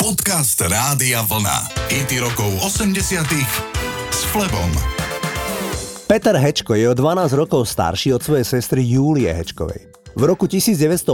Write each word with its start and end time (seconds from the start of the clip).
Podcast 0.00 0.56
Rádia 0.56 1.20
Vlna. 1.28 1.68
IT 1.92 2.16
rokov 2.24 2.48
80 2.64 3.20
s 4.08 4.24
Flebom. 4.32 4.72
Peter 6.08 6.32
Hečko 6.40 6.72
je 6.72 6.88
o 6.88 6.96
12 6.96 7.36
rokov 7.36 7.68
starší 7.68 8.16
od 8.16 8.24
svojej 8.24 8.48
sestry 8.48 8.80
Júlie 8.80 9.28
Hečkovej. 9.28 9.99
V 10.10 10.22
roku 10.26 10.50
1983 10.50 11.06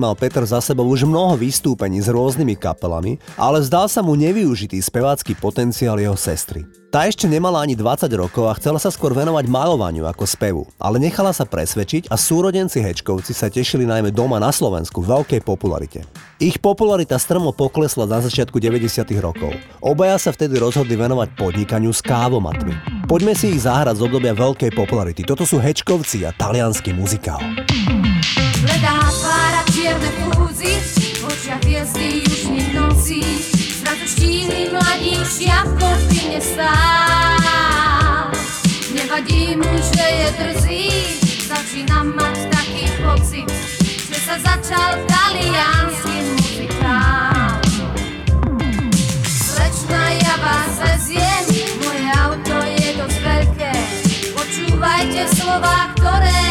mal 0.00 0.16
Peter 0.16 0.40
za 0.48 0.64
sebou 0.64 0.88
už 0.88 1.04
mnoho 1.04 1.36
vystúpení 1.36 2.00
s 2.00 2.08
rôznymi 2.08 2.56
kapelami, 2.56 3.20
ale 3.36 3.60
zdal 3.60 3.84
sa 3.84 4.00
mu 4.00 4.16
nevyužitý 4.16 4.80
spevácky 4.80 5.36
potenciál 5.36 6.00
jeho 6.00 6.16
sestry. 6.16 6.64
Tá 6.94 7.10
ešte 7.10 7.26
nemala 7.26 7.58
ani 7.58 7.74
20 7.74 8.06
rokov 8.14 8.46
a 8.46 8.54
chcela 8.54 8.78
sa 8.78 8.86
skôr 8.86 9.10
venovať 9.10 9.50
malovaniu 9.50 10.06
ako 10.06 10.24
spevu, 10.30 10.62
ale 10.78 11.02
nechala 11.02 11.34
sa 11.34 11.42
presvedčiť 11.42 12.06
a 12.06 12.14
súrodenci 12.14 12.78
Hečkovci 12.78 13.34
sa 13.34 13.50
tešili 13.50 13.82
najmä 13.82 14.14
doma 14.14 14.38
na 14.38 14.54
Slovensku 14.54 15.02
veľkej 15.02 15.42
popularite. 15.42 16.06
Ich 16.38 16.62
popularita 16.62 17.18
strmo 17.18 17.50
poklesla 17.50 18.06
na 18.06 18.22
začiatku 18.22 18.62
90. 18.62 19.10
rokov. 19.18 19.50
Obaja 19.82 20.22
sa 20.22 20.30
vtedy 20.30 20.54
rozhodli 20.54 20.94
venovať 20.94 21.34
podnikaniu 21.34 21.90
s 21.90 21.98
kávomatmi. 21.98 23.04
Poďme 23.10 23.34
si 23.34 23.50
ich 23.50 23.66
zahrať 23.66 23.98
z 23.98 24.04
obdobia 24.06 24.30
veľkej 24.30 24.70
popularity. 24.78 25.26
Toto 25.26 25.42
sú 25.42 25.58
Hečkovci 25.58 26.22
a 26.22 26.30
talianský 26.30 26.94
muzikál. 26.94 27.42
Bledá 28.74 29.06
tvára 29.06 29.62
čierne 29.70 30.10
fúzy, 30.34 30.74
v 31.22 31.30
očiach 31.30 31.62
hviezdy 31.62 32.26
južných 32.26 32.74
nocí. 32.74 33.22
Zrazu 33.78 34.02
štíhly 34.02 34.74
mladí 34.74 35.14
šiapko 35.22 35.94
v 35.94 36.02
pine 36.10 36.42
stál. 36.42 38.34
Nevadí 38.90 39.54
mu, 39.54 39.70
že 39.78 40.02
je 40.02 40.28
drzý, 40.34 40.84
začína 41.46 42.02
mať 42.18 42.50
taký 42.50 42.90
pocit, 42.98 43.46
že 44.10 44.18
sa 44.26 44.42
začal 44.42 45.06
talianský 45.06 46.34
muzikál. 46.34 47.62
Slečna, 49.22 50.02
ja 50.18 50.34
vás 50.42 50.74
veziem, 50.82 51.46
moje 51.78 52.06
auto 52.26 52.58
je 52.74 52.90
dosť 52.98 53.18
veľké. 53.22 53.74
Počúvajte 54.34 55.22
slova, 55.30 55.94
ktoré 55.94 56.43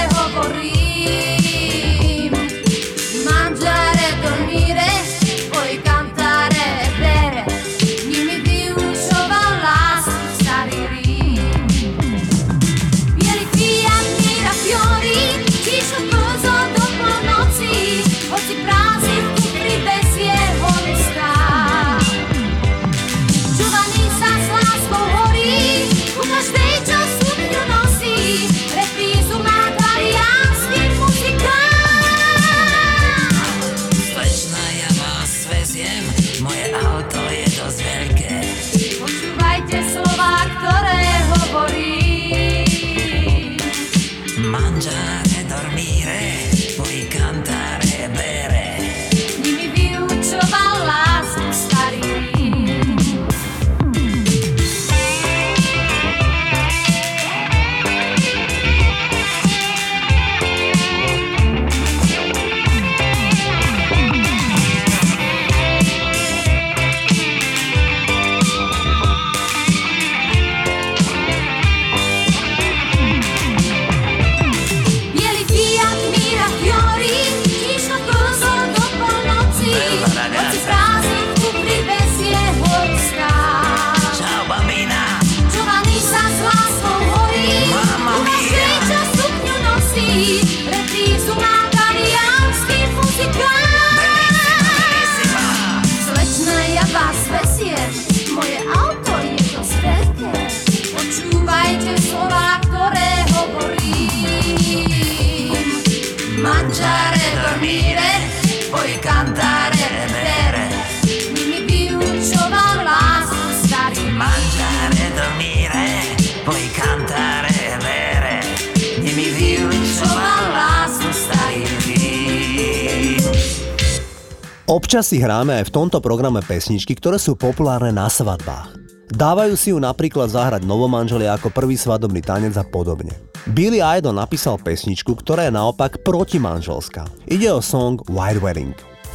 Občas 124.74 125.14
si 125.14 125.22
hráme 125.22 125.62
aj 125.62 125.70
v 125.70 125.74
tomto 125.86 126.02
programe 126.02 126.42
pesničky, 126.42 126.98
ktoré 126.98 127.22
sú 127.22 127.38
populárne 127.38 127.94
na 127.94 128.10
svadbách. 128.10 128.74
Dávajú 129.14 129.54
si 129.54 129.70
ju 129.70 129.78
napríklad 129.78 130.34
zahrať 130.34 130.66
novomanželia 130.66 131.38
ako 131.38 131.54
prvý 131.54 131.78
svadobný 131.78 132.26
tanec 132.26 132.58
a 132.58 132.66
podobne. 132.66 133.14
Billy 133.54 133.86
Idol 133.86 134.18
napísal 134.18 134.58
pesničku, 134.58 135.14
ktorá 135.14 135.46
je 135.46 135.54
naopak 135.54 136.02
protimanželská. 136.02 137.06
Ide 137.30 137.54
o 137.54 137.62
song 137.62 138.02
White 138.10 138.42
Wedding. 138.42 138.74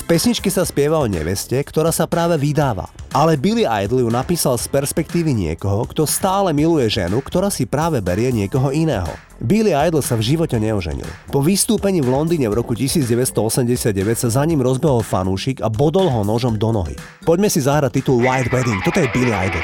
Pesničke 0.08 0.48
sa 0.48 0.64
spieva 0.64 0.96
o 0.96 1.04
neveste, 1.04 1.60
ktorá 1.60 1.92
sa 1.92 2.08
práve 2.08 2.40
vydáva. 2.40 2.88
Ale 3.12 3.36
Billy 3.36 3.68
Idol 3.68 4.00
ju 4.00 4.08
napísal 4.08 4.56
z 4.56 4.64
perspektívy 4.64 5.36
niekoho, 5.36 5.84
kto 5.84 6.08
stále 6.08 6.56
miluje 6.56 6.88
ženu, 6.88 7.20
ktorá 7.20 7.52
si 7.52 7.68
práve 7.68 8.00
berie 8.00 8.32
niekoho 8.32 8.72
iného. 8.72 9.12
Billy 9.36 9.76
Idol 9.76 10.00
sa 10.00 10.16
v 10.16 10.24
živote 10.32 10.56
neoženil. 10.56 11.04
Po 11.28 11.44
vystúpení 11.44 12.00
v 12.00 12.08
Londýne 12.08 12.48
v 12.48 12.56
roku 12.56 12.72
1989 12.72 13.92
sa 14.16 14.28
za 14.32 14.42
ním 14.48 14.64
rozbehol 14.64 15.04
fanúšik 15.04 15.60
a 15.60 15.68
bodol 15.68 16.08
ho 16.08 16.24
nožom 16.24 16.56
do 16.56 16.72
nohy. 16.72 16.96
Poďme 17.28 17.52
si 17.52 17.60
zahrať 17.60 18.00
titul 18.00 18.24
White 18.24 18.48
Wedding, 18.48 18.80
toto 18.80 19.04
je 19.04 19.12
Billy 19.12 19.36
Idol. 19.36 19.60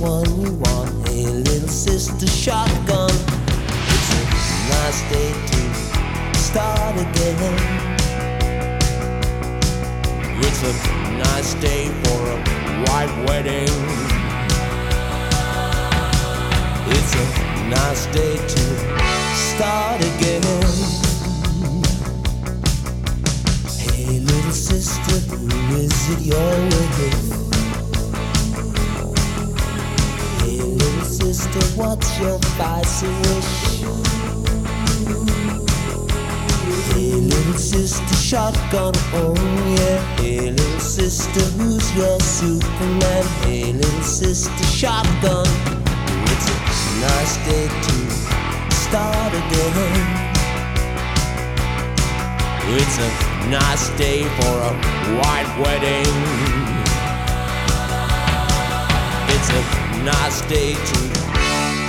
One 0.00 0.40
you 0.40 0.52
want? 0.52 1.08
Hey, 1.08 1.24
little 1.24 1.68
sister, 1.68 2.26
shotgun. 2.26 3.10
It's 3.10 4.10
a 4.14 4.22
nice 4.70 5.02
day 5.10 5.32
to 5.32 6.38
start 6.38 6.94
again. 6.96 7.38
It's 10.40 10.62
a 10.62 10.72
nice 11.18 11.54
day 11.54 11.88
for 12.04 12.20
a 12.30 12.38
white 12.86 13.12
wedding. 13.26 13.68
It's 16.94 17.14
a 17.14 17.68
nice 17.68 18.06
day 18.06 18.36
to 18.36 18.64
start 19.34 20.00
again. 20.00 20.42
Hey, 23.78 24.20
little 24.20 24.52
sister, 24.52 25.18
who 25.36 25.76
is 25.76 26.10
it 26.10 26.20
you're 26.20 26.64
with? 26.66 27.27
What's 31.78 32.18
your? 32.18 32.38
Hey, 36.90 37.12
little 37.14 37.54
sister, 37.54 38.14
shotgun, 38.16 38.92
oh 39.14 39.34
yeah. 39.78 40.50
Little 40.50 40.80
sister, 40.80 41.40
who's 41.56 41.94
your 41.94 42.18
Superman? 42.20 43.24
Little 43.46 44.02
sister, 44.02 44.64
shotgun. 44.64 45.46
It's 46.32 46.48
a 46.48 47.00
nice 47.00 47.36
day 47.46 47.68
to 47.68 48.74
start 48.74 49.32
again. 49.32 50.28
It's 52.76 52.98
a 52.98 53.10
nice 53.48 53.88
day 53.96 54.24
for 54.24 54.54
a 54.70 54.74
white 55.18 55.50
wedding. 55.62 56.14
It's 59.34 59.50
a 59.50 60.04
nice 60.04 60.40
day 60.48 60.74
to 60.74 61.27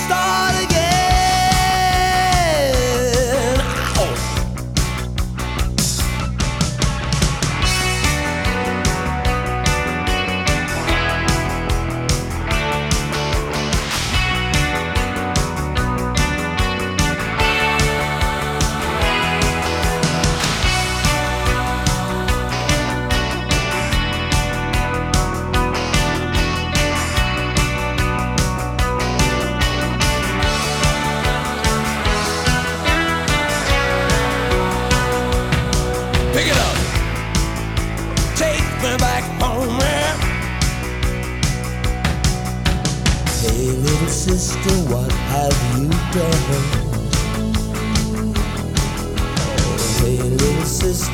started 0.10 0.59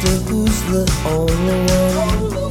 sister, 0.05 0.29
who's 0.29 0.61
the 0.71 0.85
only 1.07 1.59
one? 1.73 2.43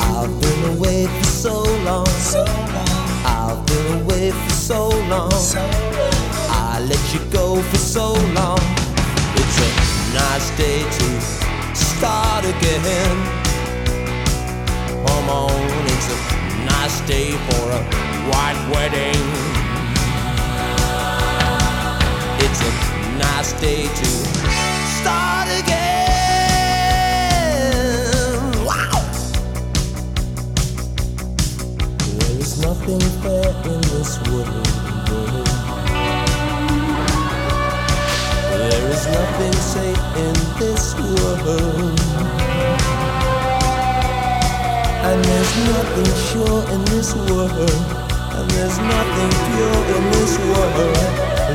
I've 0.00 0.40
been 0.40 0.76
away 0.76 1.06
for 1.06 1.24
so 1.24 1.62
long. 1.84 2.06
I've 3.24 3.66
been 3.66 4.02
away 4.02 4.30
for 4.30 4.50
so 4.50 4.88
long. 5.08 5.32
I 6.50 6.84
let 6.88 7.14
you 7.14 7.20
go 7.30 7.60
for 7.62 7.76
so 7.76 8.12
long. 8.34 8.58
It's 9.34 9.58
a 9.58 9.70
nice 10.14 10.50
day 10.56 10.82
to 10.82 11.20
start 11.74 12.44
again. 12.44 13.16
Come 15.06 15.28
on, 15.28 15.86
it's 15.86 16.08
a 16.12 16.64
nice 16.64 17.00
day 17.06 17.30
for 17.30 17.70
a 17.70 17.82
white 18.30 18.60
wedding. 18.72 19.24
It's 22.44 22.60
a 22.60 22.72
nice 23.18 23.52
day 23.60 23.86
to 23.86 24.39
nothing 32.90 33.22
fair 33.22 33.50
in 33.70 33.80
this 33.80 34.18
world. 34.26 34.66
There 38.50 38.88
is 38.90 39.06
nothing 39.06 39.52
safe 39.52 40.02
in 40.16 40.34
this 40.58 40.94
world. 40.94 42.00
And 45.06 45.24
there's 45.24 45.54
nothing 45.70 46.10
sure 46.28 46.62
in 46.74 46.84
this 46.86 47.14
world. 47.14 47.70
And 48.36 48.50
there's 48.50 48.78
nothing 48.78 49.30
pure 49.46 49.82
in 49.96 50.04
this 50.12 50.38
world. 50.38 50.96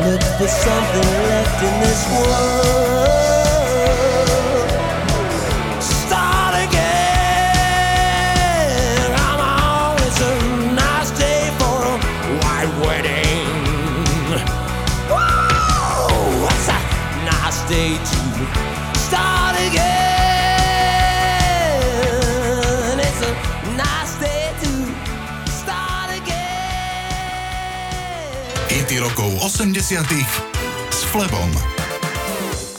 Look 0.05 0.23
for 0.37 0.47
something 0.47 1.09
left 1.27 1.63
in 1.63 1.79
this 1.81 2.01
world. 2.11 3.44
80 29.35 29.99
s 30.95 30.99
Flebom. 31.11 31.51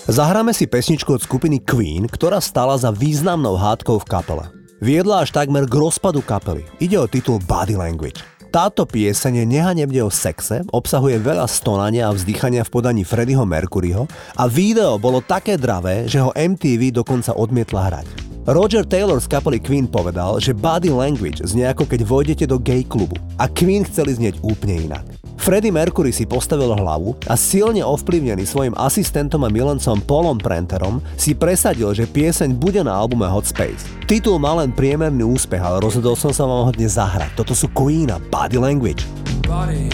Zahráme 0.09 0.57
si 0.57 0.65
pesničku 0.65 1.13
od 1.13 1.21
skupiny 1.21 1.61
Queen, 1.61 2.09
ktorá 2.09 2.41
stala 2.41 2.81
za 2.81 2.89
významnou 2.89 3.61
hádkou 3.61 4.01
v 4.01 4.09
kapele. 4.09 4.49
Viedla 4.81 5.21
až 5.21 5.37
takmer 5.37 5.69
k 5.69 5.77
rozpadu 5.77 6.25
kapely. 6.25 6.65
Ide 6.81 6.97
o 6.97 7.05
titul 7.05 7.45
Body 7.45 7.77
Language. 7.77 8.25
Táto 8.49 8.89
pieseň 8.89 9.45
je 9.45 9.47
nehanebne 9.53 10.01
o 10.01 10.09
sexe, 10.09 10.65
obsahuje 10.73 11.21
veľa 11.21 11.45
stonania 11.45 12.09
a 12.09 12.17
vzdychania 12.17 12.65
v 12.65 12.73
podaní 12.73 13.05
Freddieho 13.05 13.45
Mercuryho 13.45 14.09
a 14.41 14.49
video 14.49 14.97
bolo 14.97 15.21
také 15.21 15.61
dravé, 15.61 16.09
že 16.09 16.25
ho 16.25 16.33
MTV 16.33 16.89
dokonca 16.89 17.37
odmietla 17.37 17.83
hrať. 17.93 18.09
Roger 18.49 18.87
Taylor 18.89 19.21
z 19.21 19.29
kapely 19.29 19.61
Queen 19.61 19.85
povedal, 19.85 20.41
že 20.41 20.57
body 20.57 20.89
language 20.89 21.45
znie 21.45 21.69
ako 21.69 21.85
keď 21.85 22.01
vojdete 22.07 22.45
do 22.49 22.57
gay 22.57 22.81
klubu 22.81 23.19
a 23.37 23.45
Queen 23.45 23.85
chceli 23.85 24.17
znieť 24.17 24.41
úplne 24.41 24.89
inak. 24.89 25.16
Freddie 25.47 25.71
Mercury 25.71 26.11
si 26.11 26.27
postavil 26.27 26.75
hlavu 26.75 27.15
a 27.31 27.39
silne 27.39 27.79
ovplyvnený 27.79 28.43
svojim 28.43 28.75
asistentom 28.75 29.47
a 29.47 29.49
milencom 29.49 30.03
Paulom 30.03 30.43
Prenterom 30.43 30.99
si 31.15 31.39
presadil, 31.39 31.95
že 31.95 32.03
pieseň 32.03 32.51
bude 32.59 32.83
na 32.83 32.91
albume 32.91 33.31
Hot 33.31 33.47
Space. 33.47 33.87
Titul 34.11 34.43
mal 34.43 34.59
len 34.59 34.75
priemerný 34.75 35.23
úspech, 35.23 35.63
ale 35.63 35.87
rozhodol 35.87 36.19
som 36.19 36.35
sa 36.35 36.43
vám 36.51 36.67
ho 36.67 36.73
dnes 36.75 36.99
zahrať. 36.99 37.39
Toto 37.39 37.55
sú 37.55 37.71
Queen 37.71 38.11
a 38.11 38.19
Body 38.19 38.59
Language. 38.59 39.07
body. 39.47 39.87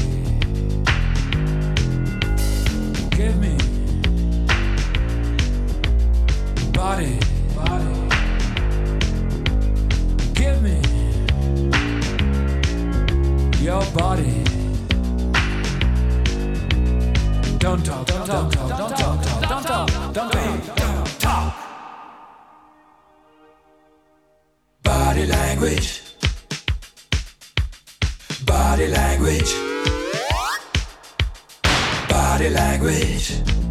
Give 3.12 3.36
me 3.36 3.52
body, 6.72 7.20
your 13.60 13.84
body. 13.92 14.61
Don't 17.62 17.86
talk, 17.86 18.04
don't 18.08 18.26
talk, 18.26 18.52
don't 18.52 18.68
talk, 18.68 18.88
don't 18.88 18.92
talk, 18.92 19.48
don't 19.48 19.62
talk, 19.62 20.12
don't 20.12 20.32
talk, 20.32 20.76
don't 20.76 21.20
talk. 21.20 21.54
Body 24.82 25.26
language. 25.26 26.02
Body 28.44 28.88
language. 28.88 29.54
Body 32.08 32.48
language. 32.50 33.61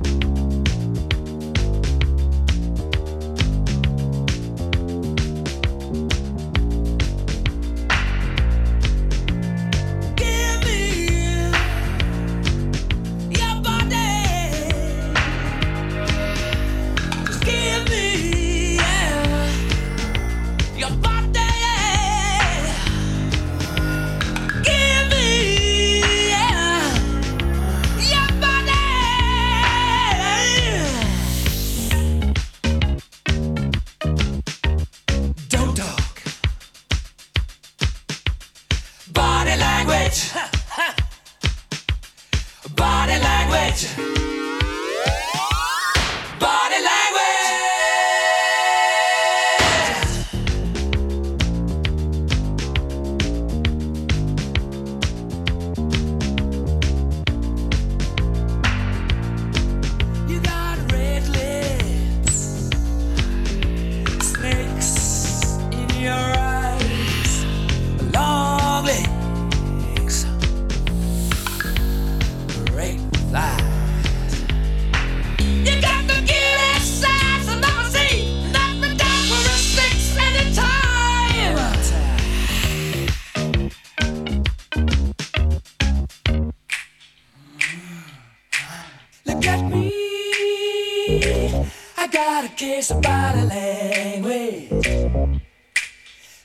Of 92.62 93.02
body 93.02 93.42
language. 93.42 94.70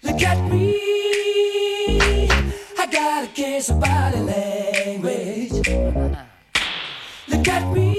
Look 0.03 0.23
at 0.23 0.51
me. 0.51 0.79
I 2.79 2.87
got 2.91 3.29
a 3.39 3.59
of 3.59 3.79
body 3.79 4.21
language. 4.21 5.53
Look 7.29 7.49
at 7.49 7.71
me. 7.71 7.97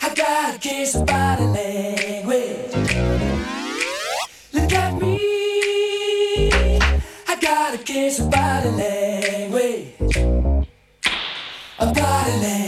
I 0.00 0.14
got 0.14 0.54
a 0.54 0.98
of 0.98 1.06
body 1.06 1.44
language. 1.44 2.72
Look 4.54 4.72
at 4.72 4.94
me. 4.98 5.20
I 7.28 7.36
got 7.38 7.74
a 7.74 7.78
of 8.22 8.30
body 8.30 8.70
language. 8.70 10.16
A 11.78 11.86
body 11.92 12.30
language. 12.40 12.65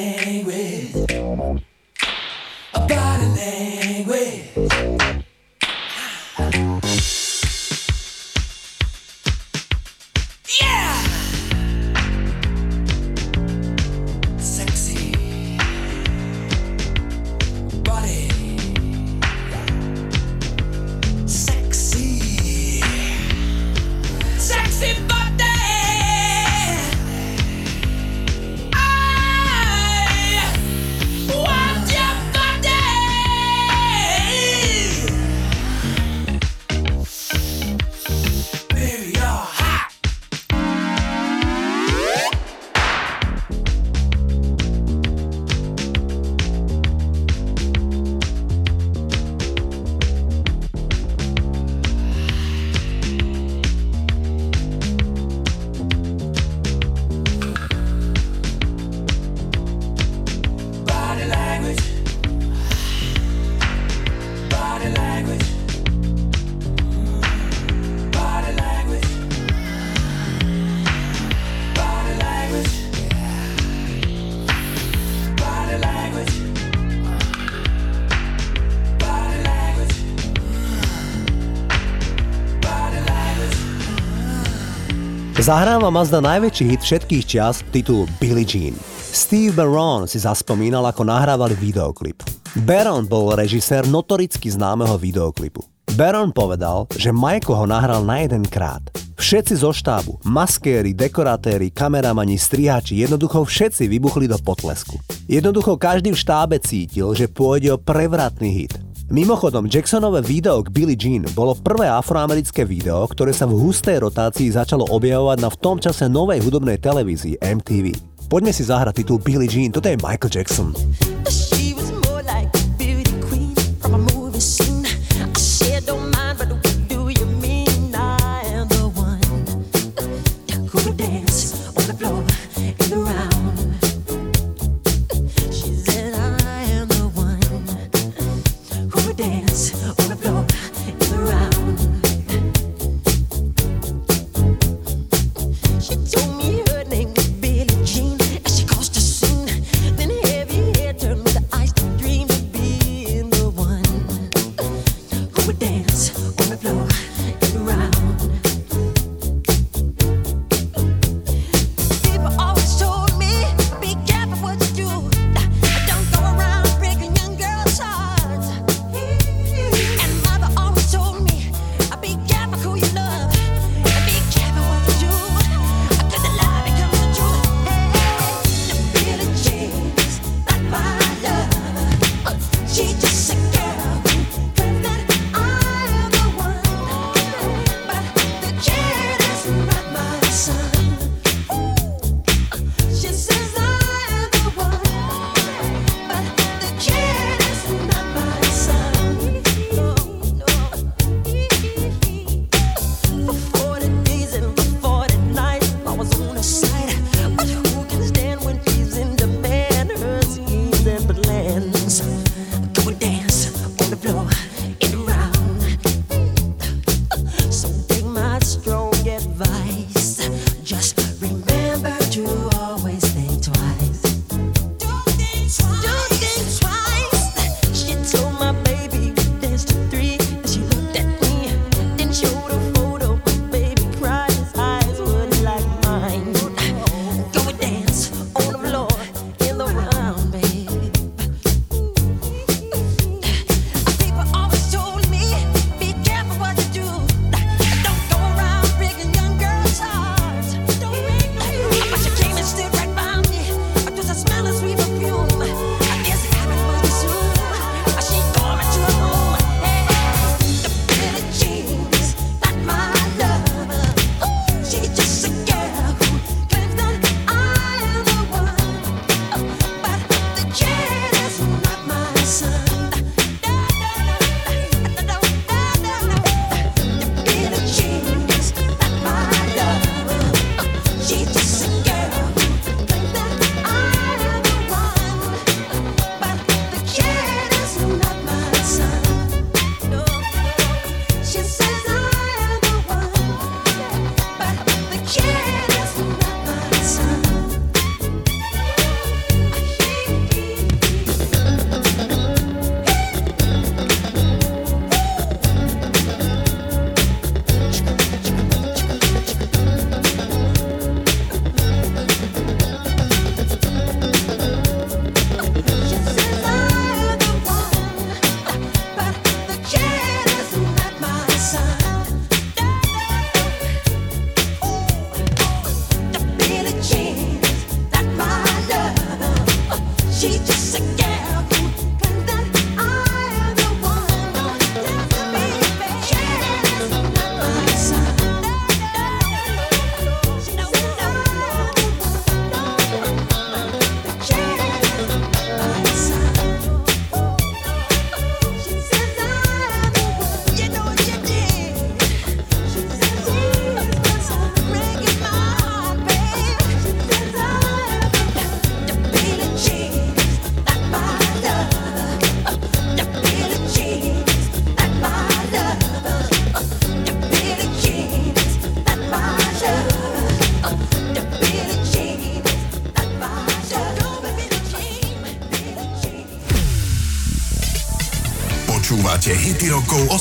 Zahráva 85.49 85.89
Mazda 85.89 86.21
najväčší 86.21 86.77
hit 86.77 86.83
všetkých 86.85 87.25
čias, 87.25 87.65
titul 87.73 88.05
Billie 88.21 88.45
Jean. 88.45 88.77
Steve 89.01 89.57
Barron 89.57 90.05
si 90.05 90.21
zaspomínal, 90.21 90.85
ako 90.85 91.09
nahrávali 91.09 91.57
videoklip. 91.57 92.21
Baron 92.69 93.09
bol 93.09 93.33
režisér 93.33 93.89
notoricky 93.89 94.53
známeho 94.53 95.01
videoklipu. 95.01 95.65
Baron 95.97 96.37
povedal, 96.37 96.85
že 96.93 97.17
Michael 97.17 97.65
ho 97.65 97.65
nahral 97.65 98.05
na 98.05 98.21
jeden 98.21 98.45
krát. 98.45 98.93
Všetci 99.17 99.65
zo 99.65 99.73
štábu, 99.73 100.21
maskéri, 100.21 100.93
dekoratéri, 100.93 101.73
kameramani, 101.73 102.37
strihači, 102.37 103.01
jednoducho 103.01 103.41
všetci 103.49 103.89
vybuchli 103.89 104.29
do 104.29 104.37
potlesku. 104.37 105.01
Jednoducho 105.33 105.81
každý 105.81 106.13
v 106.13 106.21
štábe 106.29 106.61
cítil, 106.61 107.17
že 107.17 107.25
pôjde 107.25 107.73
o 107.73 107.81
prevratný 107.81 108.53
hit. 108.53 108.77
Mimochodom, 109.09 109.73
Jacksonové 109.73 110.21
video 110.21 110.61
k 110.61 110.69
Billie 110.69 110.93
Jean 110.93 111.25
bolo 111.33 111.57
prvé 111.57 111.89
afroamerické 111.89 112.69
video, 112.69 113.09
ktoré 113.09 113.33
sa 113.33 113.49
v 113.49 113.57
hustej 113.57 114.05
rotácii 114.05 114.53
začalo 114.53 114.85
objavovať 114.85 115.41
na 115.41 115.49
v 115.49 115.57
tom 115.65 115.81
čase 115.81 116.13
novej 116.13 116.45
hudobnej 116.45 116.77
televízii 116.77 117.41
MTV. 117.41 117.97
Poďme 118.29 118.53
si 118.53 118.69
zahrať 118.69 119.01
titul 119.01 119.17
Billie 119.17 119.49
Jean, 119.49 119.73
toto 119.73 119.89
je 119.89 119.97
Michael 119.97 120.29
Jackson. 120.29 120.77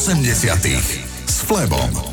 80 0.08 1.04
s 1.26 1.42
Flebom. 1.42 2.07